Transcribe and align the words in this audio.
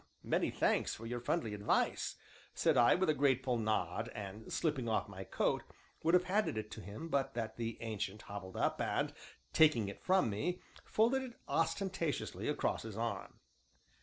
"Many 0.23 0.49
thanks 0.49 0.95
for 0.95 1.05
your 1.05 1.19
friendly 1.19 1.53
advice," 1.53 2.15
said 2.55 2.75
I, 2.75 2.95
with 2.95 3.07
a 3.07 3.13
grateful 3.13 3.55
nod 3.59 4.09
and, 4.15 4.51
slipping 4.51 4.89
off 4.89 5.07
my 5.07 5.23
coat, 5.23 5.61
would 6.01 6.15
have 6.15 6.23
handed 6.23 6.57
it 6.57 6.71
to 6.71 6.81
him 6.81 7.07
but 7.07 7.35
that 7.35 7.55
the 7.55 7.77
Ancient 7.83 8.23
hobbled 8.23 8.57
up, 8.57 8.81
and, 8.81 9.13
taking 9.53 9.89
it 9.89 10.01
from 10.01 10.27
me, 10.31 10.59
folded 10.85 11.21
it 11.21 11.33
ostentatiously 11.47 12.47
across 12.49 12.81
his 12.81 12.97
arm. 12.97 13.41